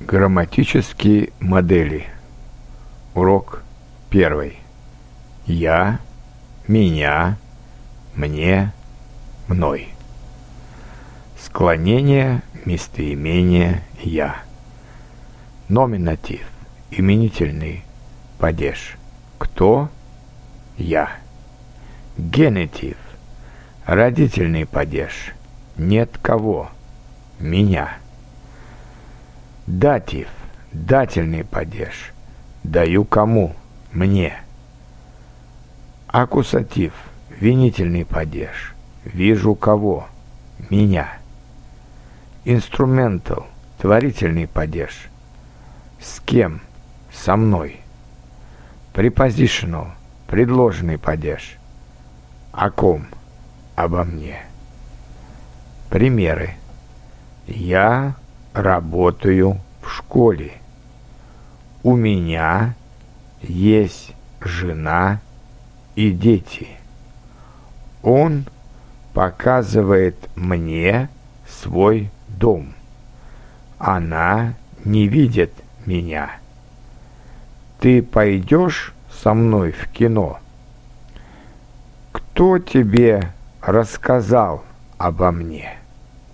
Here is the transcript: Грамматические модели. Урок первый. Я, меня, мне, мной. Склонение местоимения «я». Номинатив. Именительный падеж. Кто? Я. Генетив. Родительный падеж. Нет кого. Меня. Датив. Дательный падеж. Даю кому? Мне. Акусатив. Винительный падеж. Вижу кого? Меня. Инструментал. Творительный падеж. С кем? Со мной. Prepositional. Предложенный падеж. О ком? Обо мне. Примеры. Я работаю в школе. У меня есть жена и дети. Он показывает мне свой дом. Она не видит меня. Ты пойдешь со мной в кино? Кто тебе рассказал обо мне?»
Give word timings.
Грамматические 0.00 1.30
модели. 1.40 2.06
Урок 3.14 3.62
первый. 4.10 4.58
Я, 5.46 6.00
меня, 6.68 7.38
мне, 8.14 8.72
мной. 9.48 9.88
Склонение 11.38 12.42
местоимения 12.66 13.82
«я». 14.02 14.36
Номинатив. 15.70 16.46
Именительный 16.90 17.82
падеж. 18.38 18.98
Кто? 19.38 19.88
Я. 20.76 21.10
Генетив. 22.18 22.98
Родительный 23.86 24.66
падеж. 24.66 25.32
Нет 25.78 26.18
кого. 26.20 26.70
Меня. 27.40 27.96
Датив. 29.66 30.28
Дательный 30.72 31.44
падеж. 31.44 32.12
Даю 32.62 33.04
кому? 33.04 33.56
Мне. 33.90 34.40
Акусатив. 36.06 36.92
Винительный 37.30 38.04
падеж. 38.04 38.74
Вижу 39.04 39.56
кого? 39.56 40.06
Меня. 40.70 41.18
Инструментал. 42.44 43.48
Творительный 43.78 44.46
падеж. 44.46 45.08
С 46.00 46.20
кем? 46.20 46.60
Со 47.12 47.34
мной. 47.34 47.80
Prepositional. 48.94 49.88
Предложенный 50.28 50.96
падеж. 50.96 51.56
О 52.52 52.70
ком? 52.70 53.06
Обо 53.74 54.04
мне. 54.04 54.38
Примеры. 55.90 56.54
Я 57.48 58.14
работаю 58.56 59.58
в 59.82 59.90
школе. 59.90 60.52
У 61.82 61.94
меня 61.94 62.74
есть 63.42 64.14
жена 64.40 65.20
и 65.94 66.10
дети. 66.10 66.68
Он 68.02 68.46
показывает 69.12 70.16
мне 70.36 71.10
свой 71.46 72.10
дом. 72.28 72.72
Она 73.78 74.54
не 74.84 75.06
видит 75.06 75.52
меня. 75.84 76.30
Ты 77.78 78.02
пойдешь 78.02 78.94
со 79.12 79.34
мной 79.34 79.72
в 79.72 79.88
кино? 79.88 80.40
Кто 82.10 82.58
тебе 82.58 83.32
рассказал 83.60 84.64
обо 84.96 85.30
мне?» 85.30 85.76